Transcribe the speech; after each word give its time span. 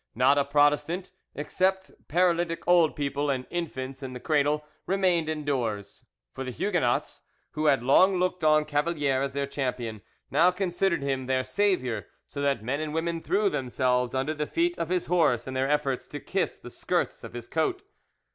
Not 0.15 0.39
a 0.39 0.45
Protestant, 0.45 1.11
except 1.35 1.91
paralytic 2.07 2.67
old 2.67 2.95
people 2.95 3.29
and 3.29 3.45
infants 3.51 4.01
in 4.01 4.13
the 4.13 4.19
cradle, 4.19 4.65
remained 4.87 5.29
indoors; 5.29 6.03
for 6.33 6.43
the 6.43 6.49
Huguenots, 6.49 7.21
who 7.51 7.67
had 7.67 7.83
long 7.83 8.17
looked 8.17 8.43
on 8.43 8.65
Cavalier 8.65 9.21
as 9.21 9.33
their 9.33 9.45
champion, 9.45 10.01
now 10.31 10.49
considered 10.49 11.03
him 11.03 11.27
their 11.27 11.43
saviour, 11.43 12.07
so 12.27 12.41
that 12.41 12.63
men 12.63 12.79
and 12.81 12.95
women 12.95 13.21
threw 13.21 13.47
themselves 13.47 14.15
under 14.15 14.33
the 14.33 14.47
feet 14.47 14.75
of 14.79 14.89
his 14.89 15.05
horse 15.05 15.45
in 15.45 15.53
their 15.53 15.69
efforts 15.69 16.07
to 16.07 16.19
kiss 16.19 16.57
the 16.57 16.71
skirts 16.71 17.23
of 17.23 17.33
his 17.33 17.47
coat. 17.47 17.83